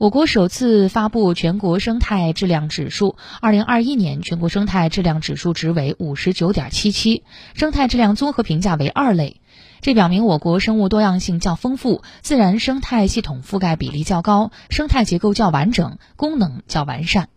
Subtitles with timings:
[0.00, 7.22] 我国首次发布全国生态质量指数二零二一年全国生态质量指数值为五十九点七七
[7.52, 9.42] 生态质量综合评价为二类。
[9.82, 17.28] 这表明我国生物多样性较丰富自然生态系统覆盖比例较高生态结构较完整功能较完善。